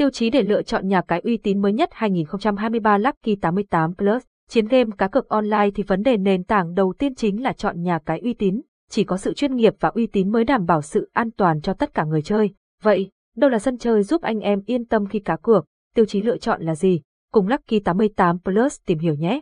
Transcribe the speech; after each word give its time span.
Tiêu 0.00 0.10
chí 0.10 0.30
để 0.30 0.42
lựa 0.42 0.62
chọn 0.62 0.88
nhà 0.88 1.00
cái 1.00 1.20
uy 1.20 1.36
tín 1.36 1.62
mới 1.62 1.72
nhất 1.72 1.88
2023 1.92 2.98
Lucky 2.98 3.36
88 3.36 3.94
Plus. 3.94 4.22
Chiến 4.48 4.66
game 4.66 4.90
cá 4.98 5.08
cược 5.08 5.28
online 5.28 5.70
thì 5.74 5.82
vấn 5.82 6.02
đề 6.02 6.16
nền 6.16 6.44
tảng 6.44 6.74
đầu 6.74 6.94
tiên 6.98 7.14
chính 7.14 7.42
là 7.42 7.52
chọn 7.52 7.82
nhà 7.82 7.98
cái 8.06 8.20
uy 8.20 8.34
tín. 8.34 8.60
Chỉ 8.90 9.04
có 9.04 9.16
sự 9.16 9.34
chuyên 9.34 9.56
nghiệp 9.56 9.74
và 9.80 9.88
uy 9.88 10.06
tín 10.06 10.32
mới 10.32 10.44
đảm 10.44 10.66
bảo 10.66 10.82
sự 10.82 11.10
an 11.12 11.30
toàn 11.30 11.60
cho 11.60 11.74
tất 11.74 11.94
cả 11.94 12.04
người 12.04 12.22
chơi. 12.22 12.50
Vậy, 12.82 13.10
đâu 13.36 13.50
là 13.50 13.58
sân 13.58 13.78
chơi 13.78 14.02
giúp 14.02 14.22
anh 14.22 14.40
em 14.40 14.62
yên 14.66 14.84
tâm 14.84 15.06
khi 15.06 15.18
cá 15.18 15.36
cược? 15.36 15.64
Tiêu 15.94 16.04
chí 16.04 16.22
lựa 16.22 16.38
chọn 16.38 16.62
là 16.62 16.74
gì? 16.74 17.00
Cùng 17.32 17.48
Lucky 17.48 17.80
88 17.80 18.38
Plus 18.44 18.76
tìm 18.86 18.98
hiểu 18.98 19.14
nhé. 19.14 19.40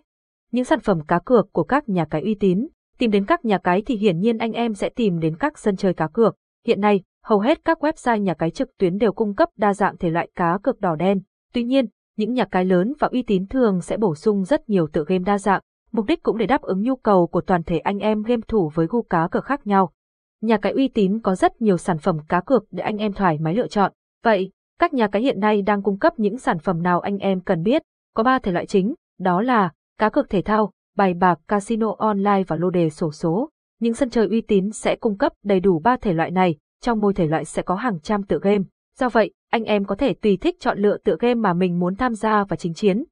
Những 0.52 0.64
sản 0.64 0.80
phẩm 0.80 1.00
cá 1.08 1.18
cược 1.18 1.52
của 1.52 1.64
các 1.64 1.88
nhà 1.88 2.04
cái 2.04 2.22
uy 2.22 2.34
tín. 2.34 2.68
Tìm 2.98 3.10
đến 3.10 3.24
các 3.24 3.44
nhà 3.44 3.58
cái 3.58 3.82
thì 3.86 3.96
hiển 3.96 4.18
nhiên 4.20 4.38
anh 4.38 4.52
em 4.52 4.74
sẽ 4.74 4.88
tìm 4.88 5.18
đến 5.18 5.36
các 5.36 5.58
sân 5.58 5.76
chơi 5.76 5.94
cá 5.94 6.08
cược. 6.08 6.36
Hiện 6.66 6.80
nay, 6.80 7.02
hầu 7.28 7.40
hết 7.40 7.64
các 7.64 7.84
website 7.84 8.16
nhà 8.16 8.34
cái 8.34 8.50
trực 8.50 8.78
tuyến 8.78 8.98
đều 8.98 9.12
cung 9.12 9.34
cấp 9.34 9.48
đa 9.56 9.74
dạng 9.74 9.96
thể 9.96 10.10
loại 10.10 10.28
cá 10.34 10.58
cược 10.62 10.80
đỏ 10.80 10.96
đen. 10.96 11.20
Tuy 11.52 11.64
nhiên, 11.64 11.86
những 12.16 12.32
nhà 12.32 12.44
cái 12.44 12.64
lớn 12.64 12.92
và 12.98 13.08
uy 13.12 13.22
tín 13.22 13.46
thường 13.46 13.80
sẽ 13.80 13.96
bổ 13.96 14.14
sung 14.14 14.44
rất 14.44 14.68
nhiều 14.68 14.86
tựa 14.92 15.04
game 15.06 15.24
đa 15.24 15.38
dạng, 15.38 15.62
mục 15.92 16.06
đích 16.06 16.22
cũng 16.22 16.38
để 16.38 16.46
đáp 16.46 16.62
ứng 16.62 16.82
nhu 16.82 16.96
cầu 16.96 17.26
của 17.26 17.40
toàn 17.40 17.62
thể 17.62 17.78
anh 17.78 17.98
em 17.98 18.22
game 18.22 18.40
thủ 18.48 18.70
với 18.74 18.86
gu 18.90 19.02
cá 19.02 19.28
cược 19.28 19.44
khác 19.44 19.66
nhau. 19.66 19.92
Nhà 20.40 20.56
cái 20.56 20.72
uy 20.72 20.88
tín 20.88 21.20
có 21.20 21.34
rất 21.34 21.62
nhiều 21.62 21.76
sản 21.76 21.98
phẩm 21.98 22.18
cá 22.28 22.40
cược 22.40 22.64
để 22.70 22.82
anh 22.82 22.96
em 22.96 23.12
thoải 23.12 23.38
mái 23.38 23.54
lựa 23.54 23.66
chọn. 23.66 23.92
Vậy, 24.24 24.50
các 24.78 24.94
nhà 24.94 25.08
cái 25.08 25.22
hiện 25.22 25.40
nay 25.40 25.62
đang 25.62 25.82
cung 25.82 25.98
cấp 25.98 26.18
những 26.18 26.38
sản 26.38 26.58
phẩm 26.58 26.82
nào 26.82 27.00
anh 27.00 27.18
em 27.18 27.40
cần 27.40 27.62
biết? 27.62 27.82
Có 28.14 28.22
3 28.22 28.38
thể 28.38 28.52
loại 28.52 28.66
chính, 28.66 28.94
đó 29.18 29.42
là 29.42 29.72
cá 29.98 30.08
cược 30.08 30.30
thể 30.30 30.42
thao, 30.42 30.72
bài 30.96 31.14
bạc, 31.14 31.38
casino 31.48 31.94
online 31.98 32.42
và 32.46 32.56
lô 32.56 32.70
đề 32.70 32.90
sổ 32.90 33.12
số. 33.12 33.50
Những 33.80 33.94
sân 33.94 34.10
chơi 34.10 34.28
uy 34.28 34.40
tín 34.40 34.70
sẽ 34.70 34.96
cung 34.96 35.18
cấp 35.18 35.32
đầy 35.44 35.60
đủ 35.60 35.78
3 35.78 35.96
thể 35.96 36.12
loại 36.12 36.30
này, 36.30 36.56
trong 36.80 37.00
mỗi 37.00 37.14
thể 37.14 37.26
loại 37.26 37.44
sẽ 37.44 37.62
có 37.62 37.74
hàng 37.74 38.00
trăm 38.00 38.22
tựa 38.22 38.38
game. 38.42 38.64
Do 38.98 39.08
vậy, 39.08 39.32
anh 39.50 39.64
em 39.64 39.84
có 39.84 39.94
thể 39.94 40.14
tùy 40.14 40.36
thích 40.36 40.56
chọn 40.60 40.78
lựa 40.78 40.96
tựa 41.04 41.16
game 41.20 41.34
mà 41.34 41.52
mình 41.52 41.78
muốn 41.78 41.96
tham 41.96 42.14
gia 42.14 42.44
và 42.44 42.56
chính 42.56 42.74
chiến. 42.74 43.04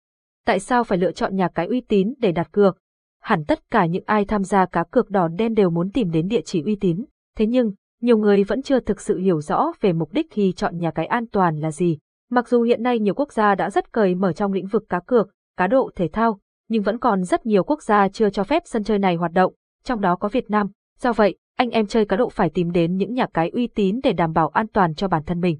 Tại 0.47 0.61
sao 0.61 0.85
phải 0.85 0.99
lựa 0.99 1.13
chọn 1.13 1.37
nhà 1.37 1.49
cái 1.49 1.67
uy 1.67 1.81
tín 1.81 2.15
để 2.19 2.33
đặt 2.33 2.53
cược? 2.53 2.79
Hẳn 3.21 3.45
tất 3.45 3.71
cả 3.71 3.87
những 3.87 4.05
ai 4.07 4.25
tham 4.25 4.45
gia 4.45 4.67
cá 4.67 4.85
cược 4.91 5.11
đỏ 5.11 5.29
đen 5.29 5.55
đều 5.55 5.71
muốn 5.71 5.91
tìm 5.91 6.11
đến 6.11 6.29
địa 6.29 6.41
chỉ 6.45 6.63
uy 6.63 6.77
tín. 6.77 7.05
Thế 7.37 7.47
nhưng, 7.47 7.73
nhiều 8.01 8.19
người 8.19 8.45
vẫn 8.45 8.63
chưa 8.63 8.81
thực 8.81 9.01
sự 9.01 9.19
hiểu 9.19 9.41
rõ 9.41 9.73
về 9.81 9.93
mục 9.93 10.13
đích 10.13 10.27
khi 10.31 10.53
chọn 10.53 10.79
nhà 10.79 10.91
cái 10.91 11.07
an 11.07 11.27
toàn 11.33 11.59
là 11.61 11.71
gì. 11.71 11.99
Mặc 12.31 12.49
dù 12.49 12.63
hiện 12.63 12.83
nay 12.83 12.99
nhiều 12.99 13.15
quốc 13.15 13.33
gia 13.33 13.55
đã 13.55 13.71
rất 13.71 13.93
cởi 13.93 14.15
mở 14.15 14.33
trong 14.33 14.53
lĩnh 14.53 14.67
vực 14.67 14.85
cá 14.89 15.01
cược, 15.01 15.29
cá 15.57 15.67
độ 15.67 15.91
thể 15.97 16.09
thao, 16.09 16.39
nhưng 16.69 16.83
vẫn 16.83 16.99
còn 16.99 17.25
rất 17.25 17.47
nhiều 17.47 17.65
quốc 17.65 17.83
gia 17.83 18.09
chưa 18.09 18.31
cho 18.31 18.45
phép 18.45 18.63
sân 18.67 18.85
chơi 18.85 18.99
này 18.99 19.17
hoạt 19.17 19.33
động, 19.33 19.55
trong 19.85 20.01
đó 20.01 20.17
có 20.17 20.29
Việt 20.29 20.51
Nam. 20.51 20.71
Do 20.99 21.13
vậy, 21.13 21.37
anh 21.57 21.71
em 21.71 21.87
chơi 21.87 22.05
cá 22.05 22.17
độ 22.17 22.29
phải 22.29 22.51
tìm 22.51 22.73
đến 22.73 22.97
những 22.97 23.15
nhà 23.15 23.27
cái 23.35 23.51
uy 23.51 23.67
tín 23.67 24.01
để 24.03 24.13
đảm 24.13 24.33
bảo 24.33 24.49
an 24.49 24.67
toàn 24.69 24.95
cho 24.95 25.09
bản 25.09 25.23
thân 25.27 25.41
mình. 25.41 25.59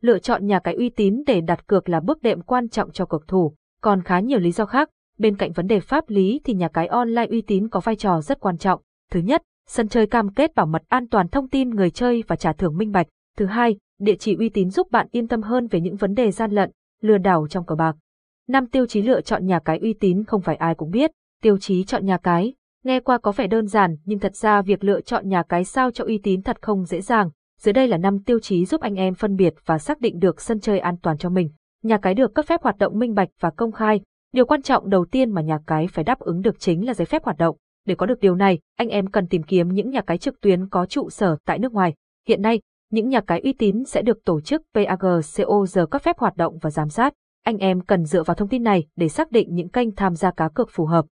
Lựa 0.00 0.18
chọn 0.18 0.46
nhà 0.46 0.58
cái 0.58 0.74
uy 0.74 0.88
tín 0.88 1.22
để 1.26 1.40
đặt 1.40 1.66
cược 1.66 1.88
là 1.88 2.00
bước 2.00 2.22
đệm 2.22 2.40
quan 2.40 2.68
trọng 2.68 2.92
cho 2.92 3.06
cược 3.06 3.28
thủ, 3.28 3.54
còn 3.80 4.02
khá 4.02 4.20
nhiều 4.20 4.38
lý 4.38 4.52
do 4.52 4.66
khác. 4.66 4.90
Bên 5.18 5.36
cạnh 5.36 5.52
vấn 5.52 5.66
đề 5.66 5.80
pháp 5.80 6.04
lý 6.08 6.40
thì 6.44 6.54
nhà 6.54 6.68
cái 6.68 6.86
online 6.86 7.26
uy 7.30 7.40
tín 7.40 7.68
có 7.68 7.80
vai 7.80 7.96
trò 7.96 8.20
rất 8.20 8.40
quan 8.40 8.58
trọng. 8.58 8.80
Thứ 9.10 9.20
nhất, 9.20 9.42
sân 9.68 9.88
chơi 9.88 10.06
cam 10.06 10.34
kết 10.34 10.54
bảo 10.54 10.66
mật 10.66 10.82
an 10.88 11.08
toàn 11.08 11.28
thông 11.28 11.48
tin 11.48 11.70
người 11.70 11.90
chơi 11.90 12.24
và 12.26 12.36
trả 12.36 12.52
thưởng 12.52 12.76
minh 12.76 12.92
bạch. 12.92 13.06
Thứ 13.36 13.46
hai, 13.46 13.76
địa 14.00 14.16
chỉ 14.16 14.36
uy 14.38 14.48
tín 14.48 14.70
giúp 14.70 14.90
bạn 14.90 15.06
yên 15.10 15.28
tâm 15.28 15.42
hơn 15.42 15.66
về 15.66 15.80
những 15.80 15.96
vấn 15.96 16.14
đề 16.14 16.30
gian 16.30 16.50
lận, 16.50 16.70
lừa 17.00 17.18
đảo 17.18 17.46
trong 17.50 17.66
cờ 17.66 17.74
bạc. 17.74 17.96
Năm 18.48 18.66
tiêu 18.66 18.86
chí 18.86 19.02
lựa 19.02 19.20
chọn 19.20 19.46
nhà 19.46 19.58
cái 19.58 19.78
uy 19.78 19.92
tín 19.92 20.24
không 20.24 20.40
phải 20.40 20.56
ai 20.56 20.74
cũng 20.74 20.90
biết. 20.90 21.10
Tiêu 21.42 21.58
chí 21.58 21.84
chọn 21.84 22.06
nhà 22.06 22.16
cái, 22.16 22.54
nghe 22.88 23.00
qua 23.00 23.18
có 23.18 23.32
vẻ 23.32 23.46
đơn 23.46 23.66
giản 23.66 23.96
nhưng 24.04 24.18
thật 24.18 24.36
ra 24.36 24.62
việc 24.62 24.84
lựa 24.84 25.00
chọn 25.00 25.28
nhà 25.28 25.42
cái 25.42 25.64
sao 25.64 25.90
cho 25.90 26.04
uy 26.04 26.20
tín 26.22 26.42
thật 26.42 26.56
không 26.62 26.84
dễ 26.84 27.00
dàng. 27.00 27.30
Dưới 27.60 27.72
đây 27.72 27.88
là 27.88 27.96
năm 27.96 28.18
tiêu 28.22 28.38
chí 28.40 28.64
giúp 28.64 28.80
anh 28.80 28.94
em 28.94 29.14
phân 29.14 29.36
biệt 29.36 29.54
và 29.66 29.78
xác 29.78 30.00
định 30.00 30.18
được 30.18 30.40
sân 30.40 30.60
chơi 30.60 30.78
an 30.78 30.96
toàn 31.02 31.18
cho 31.18 31.30
mình. 31.30 31.50
Nhà 31.82 31.98
cái 31.98 32.14
được 32.14 32.34
cấp 32.34 32.44
phép 32.46 32.62
hoạt 32.62 32.78
động 32.78 32.98
minh 32.98 33.14
bạch 33.14 33.28
và 33.40 33.50
công 33.50 33.72
khai. 33.72 34.00
Điều 34.32 34.44
quan 34.46 34.62
trọng 34.62 34.90
đầu 34.90 35.04
tiên 35.04 35.30
mà 35.30 35.42
nhà 35.42 35.58
cái 35.66 35.86
phải 35.86 36.04
đáp 36.04 36.18
ứng 36.18 36.40
được 36.40 36.60
chính 36.60 36.86
là 36.86 36.94
giấy 36.94 37.06
phép 37.06 37.24
hoạt 37.24 37.38
động. 37.38 37.56
Để 37.86 37.94
có 37.94 38.06
được 38.06 38.20
điều 38.20 38.34
này, 38.34 38.58
anh 38.76 38.88
em 38.88 39.06
cần 39.06 39.26
tìm 39.26 39.42
kiếm 39.42 39.68
những 39.68 39.90
nhà 39.90 40.00
cái 40.00 40.18
trực 40.18 40.40
tuyến 40.40 40.68
có 40.68 40.86
trụ 40.86 41.10
sở 41.10 41.36
tại 41.46 41.58
nước 41.58 41.72
ngoài. 41.72 41.94
Hiện 42.28 42.42
nay, 42.42 42.60
những 42.90 43.08
nhà 43.08 43.20
cái 43.20 43.40
uy 43.40 43.52
tín 43.52 43.84
sẽ 43.84 44.02
được 44.02 44.24
tổ 44.24 44.40
chức 44.40 44.62
PAGCOG 44.74 45.86
cấp 45.90 46.02
phép 46.02 46.18
hoạt 46.18 46.36
động 46.36 46.58
và 46.58 46.70
giám 46.70 46.88
sát. 46.88 47.12
Anh 47.44 47.58
em 47.58 47.80
cần 47.80 48.04
dựa 48.04 48.22
vào 48.22 48.34
thông 48.34 48.48
tin 48.48 48.62
này 48.62 48.86
để 48.96 49.08
xác 49.08 49.32
định 49.32 49.54
những 49.54 49.68
kênh 49.68 49.94
tham 49.94 50.14
gia 50.14 50.30
cá 50.30 50.48
cược 50.48 50.70
phù 50.70 50.86
hợp. 50.86 51.04